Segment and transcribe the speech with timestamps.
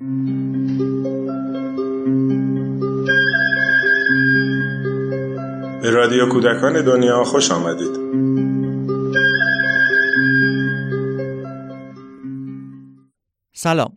[0.00, 0.06] به
[5.90, 8.04] رادیو کودکان دنیا خوش آمدید.
[13.52, 13.96] سلام.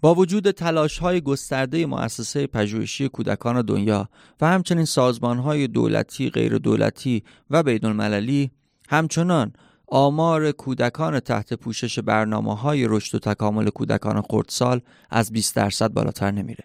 [0.00, 4.08] با وجود تلاش های گسترده مؤسسه پژوهشی کودکان دنیا
[4.40, 8.50] و همچنین سازمان های دولتی، غیر دولتی و بین
[8.88, 9.52] همچنان
[9.90, 14.80] آمار کودکان تحت پوشش برنامه های رشد و تکامل کودکان خردسال
[15.10, 16.64] از 20 درصد بالاتر نمیره.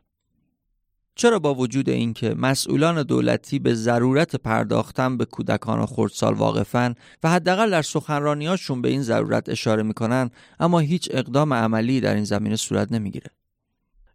[1.15, 7.71] چرا با وجود اینکه مسئولان دولتی به ضرورت پرداختن به کودکان خردسال واقفن و حداقل
[7.71, 10.29] در سخنرانیاشون به این ضرورت اشاره می‌کنن
[10.59, 13.31] اما هیچ اقدام عملی در این زمینه صورت نمی‌گیره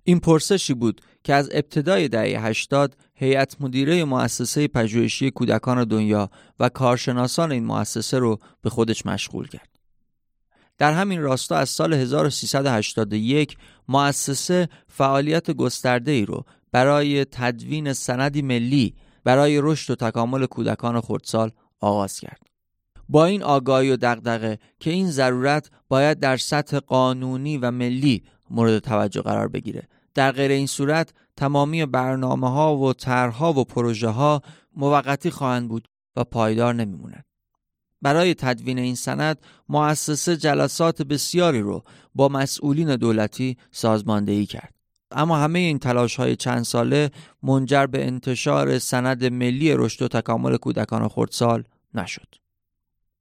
[0.05, 6.69] این پرسشی بود که از ابتدای دهه 80 هیئت مدیره مؤسسه پژوهشی کودکان دنیا و
[6.69, 9.69] کارشناسان این مؤسسه رو به خودش مشغول کرد.
[10.79, 13.57] در همین راستا از سال 1381
[13.89, 21.51] مؤسسه فعالیت گسترده ای رو برای تدوین سندی ملی برای رشد و تکامل کودکان خردسال
[21.81, 22.41] آغاز کرد.
[23.09, 28.79] با این آگاهی و دغدغه که این ضرورت باید در سطح قانونی و ملی مورد
[28.79, 29.89] توجه قرار بگیره.
[30.15, 34.43] در غیر این صورت تمامی برنامه ها و طرحها و پروژه ها
[34.77, 37.25] موقتی خواهند بود و پایدار نمیمونند.
[38.03, 41.83] برای تدوین این سند مؤسسه جلسات بسیاری رو
[42.15, 44.75] با مسئولین دولتی سازماندهی کرد.
[45.11, 47.11] اما همه این تلاش های چند ساله
[47.43, 51.65] منجر به انتشار سند ملی رشد و تکامل کودکان خردسال
[51.95, 52.35] نشد.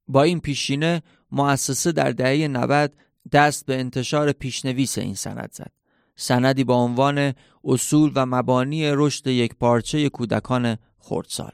[0.07, 2.93] با این پیشینه مؤسسه در دهه 90
[3.31, 5.71] دست به انتشار پیشنویس این سند زد.
[6.15, 11.51] سندی با عنوان اصول و مبانی رشد یک پارچه کودکان خردسال.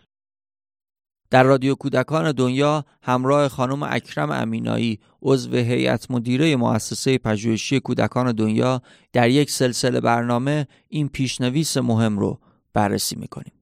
[1.30, 8.82] در رادیو کودکان دنیا همراه خانم اکرم امینایی عضو هیئت مدیره مؤسسه پژوهشی کودکان دنیا
[9.14, 12.40] در یک سلسله برنامه این پیشنویس مهم رو
[12.74, 13.55] بررسی می‌کنیم.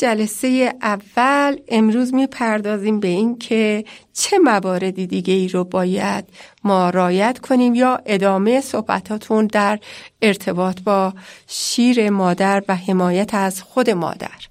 [0.00, 6.24] جلسه اول امروز می‌پردازیم به این که چه مواردی دیگه ای رو باید
[6.64, 9.78] ما رایت کنیم یا ادامه صحبتاتون در
[10.22, 11.14] ارتباط با
[11.46, 14.48] شیر مادر و حمایت از خود مادر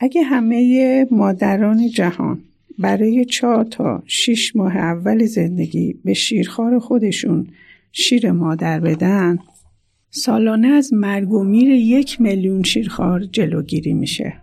[0.00, 2.42] اگه همه مادران جهان
[2.78, 7.46] برای چهار تا شیش ماه اول زندگی به شیرخوار خودشون
[7.92, 9.38] شیر مادر بدن
[10.10, 14.41] سالانه از مرگ و میر یک میلیون شیرخوار جلوگیری میشه.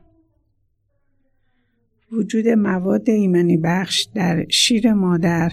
[2.12, 5.52] وجود مواد ایمنی بخش در شیر مادر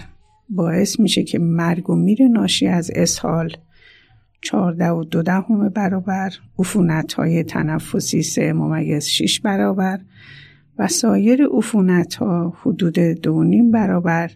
[0.49, 3.51] باعث میشه که مرگ و میر ناشی از اسهال
[4.41, 9.99] 14 و دو دهم برابر عفونت های تنفسی سه ممیز 6 برابر
[10.77, 14.31] و سایر عفونت ها حدود دو نیم برابر.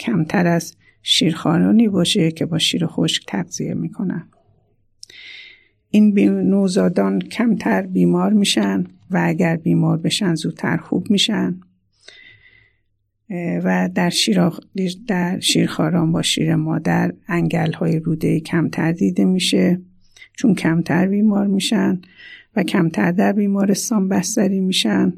[0.00, 4.28] کمتر از شیرخوارانی باشه که با شیر خشک تغذیه می‌کنن.
[5.90, 8.84] این نوزادان کمتر بیمار میشن.
[9.10, 11.60] و اگر بیمار بشن زودتر خوب میشن.
[13.64, 14.12] و در,
[15.08, 19.80] در شیرخواران با شیر مادر انگل های روده کمتر دیده میشه
[20.36, 22.00] چون کمتر بیمار میشن
[22.56, 25.12] و کمتر در بیمارستان بستری میشن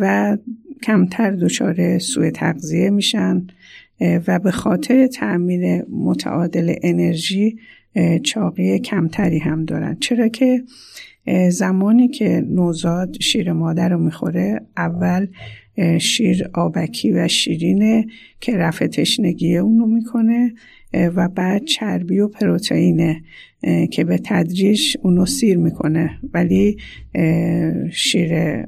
[0.00, 0.36] و
[0.82, 3.46] کمتر دچار سوء تغذیه میشن
[4.00, 7.58] و به خاطر تعمیر متعادل انرژی
[8.24, 9.96] چاقی کمتری هم دارن.
[10.00, 10.62] چرا که
[11.50, 15.26] زمانی که نوزاد شیر مادر رو می‌خوره اول
[15.98, 18.06] شیر آبکی و شیرینه
[18.40, 20.54] که رفع تشنگی اونو می‌کنه
[20.94, 23.22] و بعد چربی و پروتئینه
[23.90, 26.10] که به تدریج اونو سیر می‌کنه.
[26.34, 26.76] ولی
[27.92, 28.64] شیر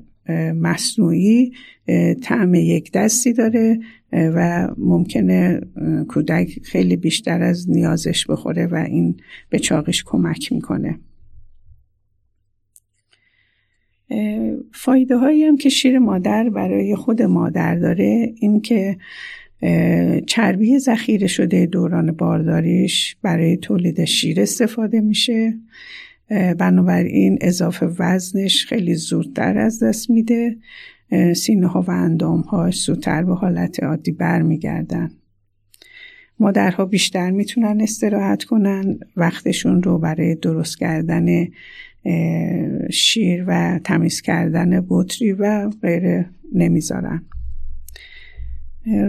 [0.55, 1.53] مصنوعی
[2.23, 3.79] طعم یک دستی داره
[4.13, 5.61] و ممکنه
[6.09, 9.17] کودک خیلی بیشتر از نیازش بخوره و این
[9.51, 10.99] به چاقش کمک می‌کنه.
[14.73, 18.97] فایده هایی هم که شیر مادر برای خود مادر داره این که
[20.27, 25.55] چربی ذخیره شده دوران بارداریش برای تولید شیر استفاده میشه.
[26.59, 30.57] بنابراین اضافه وزنش خیلی زودتر از دست میده.
[31.37, 35.11] سینه ها و اندام ها زودتر به حالت عادی برمیگردن.
[36.39, 41.47] مادرها بیشتر می‌تونن استراحت کنن وقتشون رو برای درست کردن
[42.91, 47.23] شیر و تمیز کردن بطری و غیره نمی‌ذارن.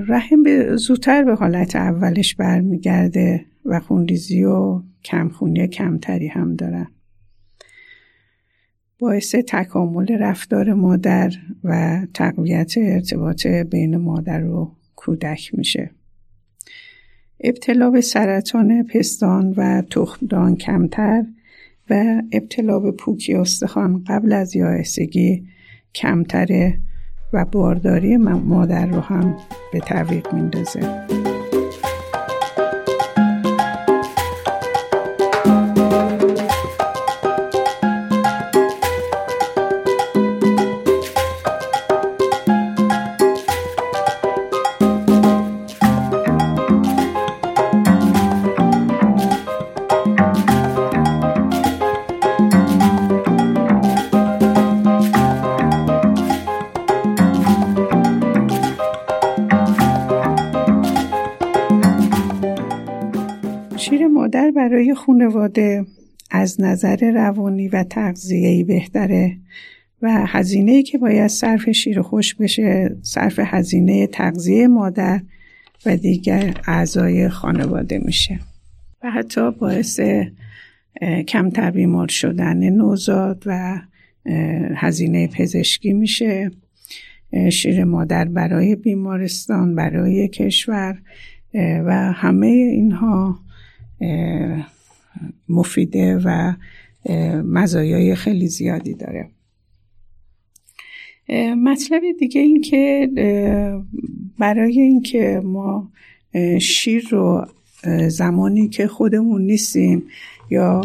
[0.08, 6.88] رحم به زودتر به حالت اولش برمیگرده و خونریزی و کمخونی کمتری هم دارن
[9.00, 11.32] باعث تکامل رفتار مادر
[11.64, 15.92] و تقویت ارتباط بین مادر و کودک میشه.
[17.40, 21.24] ابتلا به سرطان پستان و تخمدان کمتر
[21.90, 25.44] و ابتلا به پوکی استخوان قبل از یائسگی
[25.96, 26.80] کمتره
[27.34, 29.38] و بارداری مادر رو هم
[29.74, 31.33] به تعویق میندازه.
[64.56, 65.86] برای خانواده
[66.32, 69.38] از نظر روانی و تغذیه‌ای بهتره
[70.02, 75.22] و هزینه‌ای که باید صرف شیر خوش بشه صرف هزینه تغذیه مادر
[75.86, 78.40] و دیگر اعضای خانواده میشه.
[79.04, 80.00] و حتی باعث
[81.28, 83.80] کمتر بیمار شدن نوزاد و
[84.76, 86.52] هزینه پزشکی میشه.
[87.52, 91.02] شیر مادر برای بیمارستان برای کشور
[91.56, 93.40] و همه اینها
[95.50, 96.54] مفیده و
[97.44, 99.30] مزایای خیلی زیادی داره.
[101.58, 103.10] مطلب دیگه این که
[104.40, 105.92] برای اینکه ما
[106.62, 107.46] شیر رو
[108.08, 110.04] زمانی که خودمون نیستیم
[110.50, 110.82] یا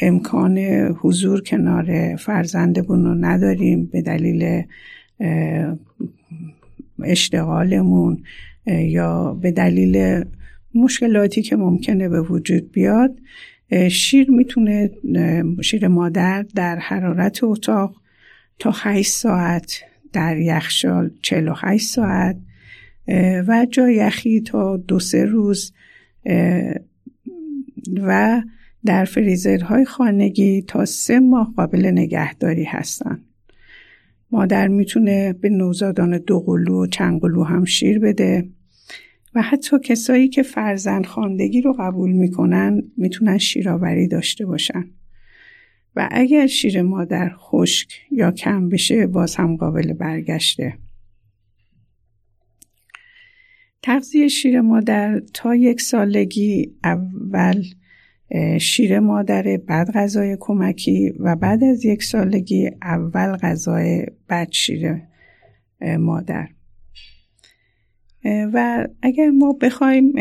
[0.00, 0.58] امکان
[1.00, 4.62] حضور کنار فرزندمون رو نداریم به دلیل
[7.04, 8.22] اشتغالمون
[8.66, 10.24] یا به دلیل
[10.74, 13.18] مشکلاتی که ممکنه به وجود بیاد
[13.90, 14.90] شیر می‌تونه
[15.64, 18.02] شیر مادر در حرارت اتاق
[18.58, 19.80] تا 8 ساعت
[20.12, 22.36] در یخچال 48 ساعت
[23.48, 25.72] و جا یخی تا دو سه روز
[28.02, 28.42] و
[28.84, 33.20] در فریزرهای خانگی تا سه ماه قابل نگهداری هستن.
[34.30, 38.48] مادر می‌تونه به نوزادان دو قلو و چند قلو هم شیر بده.
[39.34, 44.84] و حتی کسایی که فرزند خواندگی رو قبول می‌کنن می‌تونن شیرآوری داشته باشن.
[45.96, 50.78] و اگر شیر مادر خشک یا کم بشه باز هم قابل برگشته.
[53.82, 57.64] تغذیه شیر مادر تا یک سالگی اول
[58.60, 65.02] شیر مادر بعد غذای کمکی و بعد از یک سالگی اول غذای بعد شیر
[65.98, 66.48] مادر.
[68.24, 70.12] و اگر ما بخوایم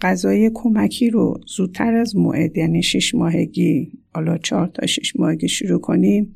[0.00, 5.80] غذای کمکی رو زودتر از موعد یعنی شش ماهگی حالا چهار تا شش ماهگی شروع
[5.80, 6.34] کنیم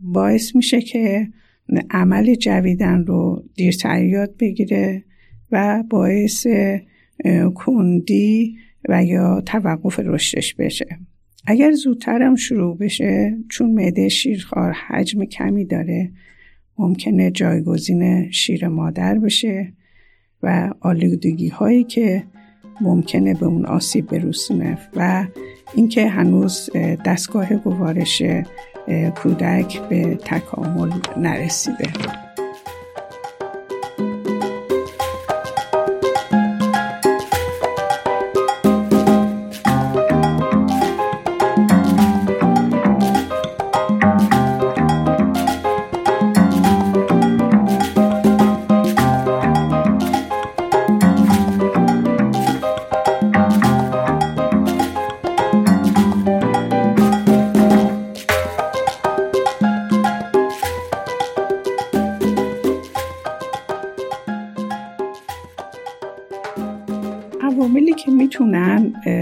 [0.00, 1.28] باعث میشه که
[1.90, 5.04] عمل جویدن رو دیرتر یاد بگیره
[5.52, 6.46] و باعث
[7.54, 8.56] کندی
[8.88, 10.98] و یا توقف رشدش بشه.
[11.46, 16.12] اگر زودترم شروع بشه چون معده شیرخوار حجم کمی داره
[16.78, 19.72] ممکنه جایگزین شیر مادر بشه
[20.42, 22.24] و آلودگی هایی که
[22.80, 25.26] ممکنه به اون آسیب برسونه و
[25.74, 26.70] اینکه هنوز
[27.04, 28.22] دستگاه گوارش
[29.14, 32.27] کودک به تکامل نرسیده.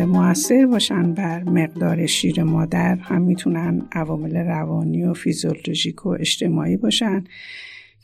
[0.06, 7.24] مؤثر باشن بر مقدار شیر مادر هم می‌تونن عوامل روانی و فیزیولوژیک و اجتماعی باشن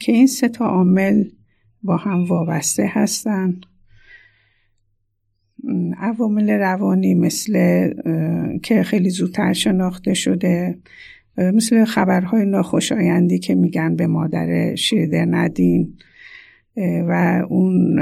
[0.01, 1.25] که این سه تا عامل
[1.83, 3.61] با هم وابسته هستن.
[5.99, 7.53] عوامل روانی مثل
[8.63, 10.79] که خیلی زودتر شناخته شده
[11.39, 15.95] مثل خبرهای ناخوشایندی که میگن به مادر شیرده ندین
[17.09, 18.01] و اون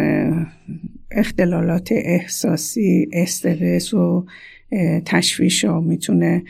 [1.10, 4.26] اختلالات احساسی استرس و
[5.04, 6.44] تشویش ها می‌تونه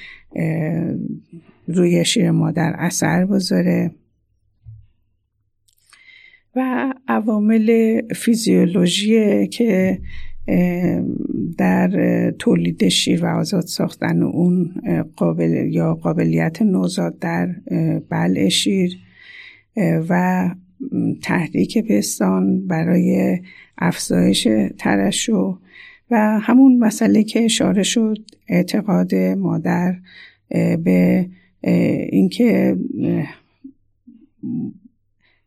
[1.66, 3.90] روی شیر مادر اثر بذاره.
[6.56, 10.00] و عوامل فیزیولوژی که
[11.58, 14.74] در تولید شیر و آزاد ساختن اون
[15.16, 17.46] قابل یا قابلیت نوزاد در
[18.10, 18.98] بلع شیر
[20.08, 20.54] و
[21.22, 23.38] تحریک پستان برای
[23.78, 25.58] افزایش ترشو
[26.10, 28.18] و همون مسئله که اشاره شد
[28.48, 29.96] اعتقاد مادر
[30.84, 31.28] به
[32.10, 32.76] اینکه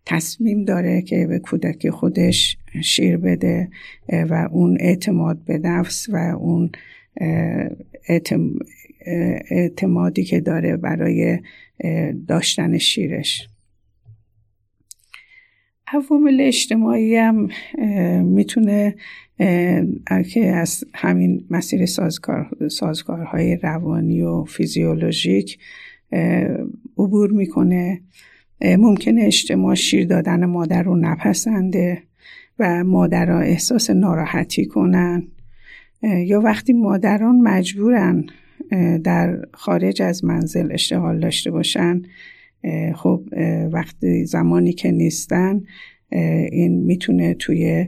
[0.06, 3.70] تصمیم داره که به کودک خودش شیر بده
[4.10, 6.72] و اون اعتماد به نفس و اون
[9.50, 11.40] اعتمادی که داره برای
[12.28, 13.50] داشتن شیرش.
[15.93, 17.47] عوامل اجتماعی هم
[18.23, 18.95] می‌تونه
[20.29, 25.59] که از همین مسیر سازگار، سازگارهای روانی و فیزیولوژیک
[26.97, 28.01] عبور می‌کنه.
[28.62, 32.03] ممکنه اجتماع شیر دادن مادر رو نپسنده
[32.59, 35.27] و مادرها احساس ناراحتی کنن.
[36.03, 38.25] یا وقتی مادران مجبورن
[39.03, 42.01] در خارج از منزل اشتغال داشته باشن
[42.96, 43.24] خب
[43.72, 45.62] وقتی زمانی که نیستن
[46.51, 47.88] این می‌تونه توی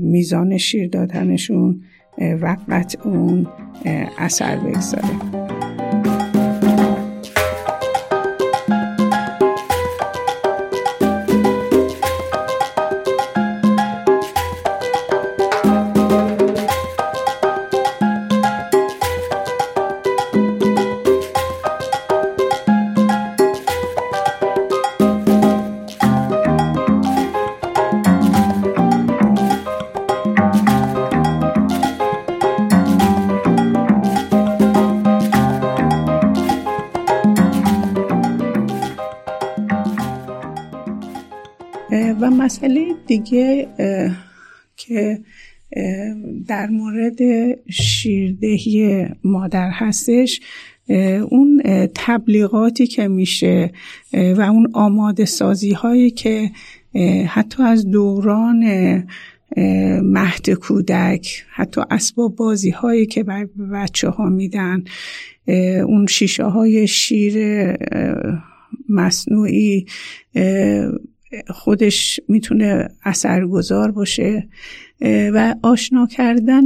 [0.00, 1.82] میزان شیر دادنشون
[2.18, 3.46] وقت اون
[4.18, 5.55] اثر بگذاره.
[42.46, 43.68] مسئله دیگه
[44.76, 45.20] که
[46.48, 47.18] در مورد
[47.70, 50.40] شیردهی مادر هستش
[51.30, 51.62] اون
[51.94, 53.72] تبلیغاتی که میشه
[54.12, 56.50] و اون آماده سازی هایی که
[57.26, 58.64] حتی از دوران
[60.02, 64.84] مهد کودک حتی اسباب بازی هایی که بر بچه ها میدن
[65.86, 67.36] اون شیشه های شیر
[68.88, 69.86] مصنوعی
[71.48, 74.48] خودش می‌تونه اثرگذار باشه
[75.02, 76.62] و آشنا کردن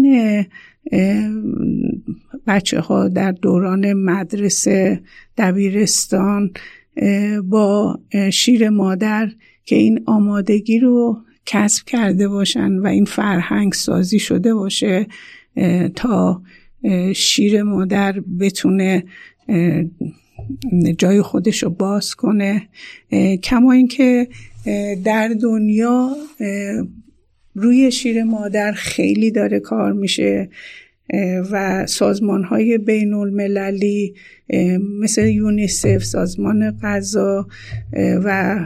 [2.47, 5.00] بچه ها در دوران مدرسه
[5.37, 6.50] دبیرستان
[7.45, 8.00] با
[8.33, 9.31] شیر مادر
[9.64, 15.07] که این آمادگی رو کسب کرده باشن و این فرهنگ سازی شده باشه
[15.95, 16.43] تا
[17.14, 19.05] شیر مادر بتونه
[20.99, 22.69] جای خودش رو باز کنه.
[23.43, 24.29] کما اینکه
[25.05, 26.17] در دنیا
[27.55, 30.49] روی شیر مادر خیلی داره کار میشه
[31.50, 34.14] و سازمان های بین المللی
[35.00, 37.47] مثل یونیسف سازمان غذا
[38.25, 38.59] و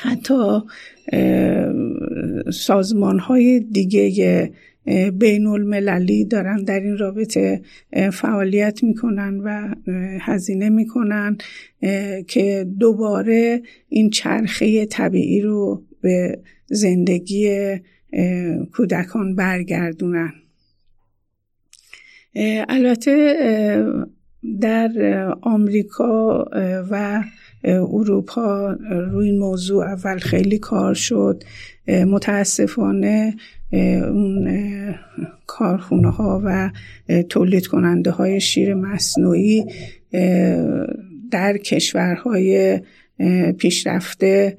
[0.00, 0.60] حتی
[2.52, 4.52] سازمان های دیگه
[5.18, 7.62] بین المللی دارن در این رابطه
[8.12, 9.74] فعالیت می‌کنن و
[10.20, 11.38] هزینه می‌کنن
[12.28, 17.76] که دوباره این چرخه طبیعی رو به زندگی
[18.72, 20.32] کودکان برگردونن.
[22.68, 23.36] البته
[24.60, 24.90] در
[25.42, 26.44] آمریکا
[26.90, 27.24] و
[27.74, 31.42] اروپا روی این موضوع اول خیلی کار شد.
[31.88, 33.36] متاسفانه
[33.72, 34.48] اون
[35.46, 36.70] کارخونه ها و
[37.22, 39.64] تولید کننده های شیر مصنوعی
[41.30, 42.80] در کشورهای
[43.58, 44.56] پیشرفته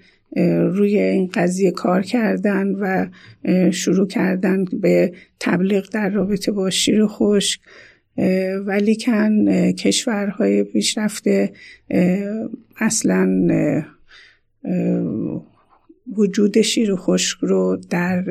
[0.72, 3.08] روی این قضیه کار کردن و
[3.72, 7.60] شروع کردن به تبلیغ در رابطه با شیر خشک.
[8.66, 11.54] ولی کن کشورهای پیشرفته
[12.78, 13.48] اصلا
[16.18, 18.24] وجود شیر خشک رو در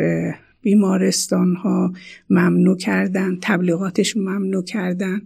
[0.62, 1.92] بیمارستان ها
[2.30, 5.22] ممنوع کردن تبلیغاتش ممنوع کردن.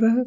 [0.00, 0.24] و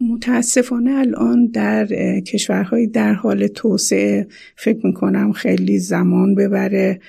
[0.00, 1.86] متاسفانه الان در
[2.20, 4.26] کشورهای در حال توسعه
[4.56, 7.00] فکر می‌کنم خیلی زمان ببره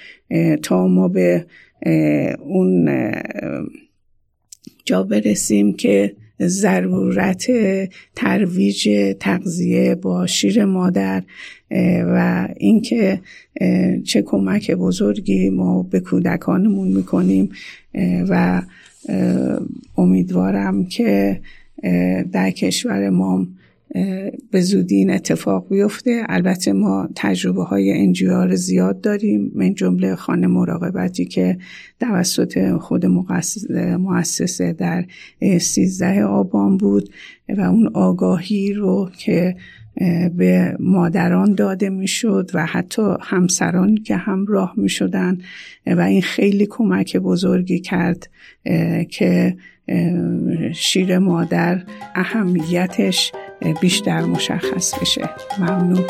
[0.62, 1.46] تا ما به
[2.40, 2.90] اون
[4.86, 7.52] جا برسیم که ضرورت
[8.16, 11.24] ترویج تغذیه با شیر مادر
[12.06, 13.22] و اینکه
[14.06, 17.50] چه کمک بزرگی ما به کودکانمون می‌کنیم.
[18.30, 18.62] و
[19.98, 21.42] امیدوارم که
[22.32, 23.48] در کشور ما
[24.52, 26.24] به زودی این اتفاق بیفته.
[26.30, 31.58] البته ما تجربه های انجیار زیاد داریم من جمله خانه مراقبتی که
[32.00, 33.06] توسط خود
[34.00, 35.06] مؤسسه در
[35.60, 37.10] سیزده آبان بود
[37.58, 39.56] و اون آگاهی رو که
[40.38, 45.38] به مادران داده می‌شد و حتی همسران که همراه می شدن
[45.88, 48.30] و این خیلی کمک بزرگی کرد
[49.10, 49.58] که
[50.74, 51.84] شیر مادر
[52.16, 53.32] اهمیتش
[53.82, 55.30] بیشتر مشخص بشه.
[55.60, 56.06] ممنون.